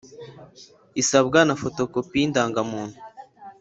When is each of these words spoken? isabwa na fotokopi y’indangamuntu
isabwa 1.01 1.39
na 1.47 1.55
fotokopi 1.61 2.15
y’indangamuntu 2.19 2.97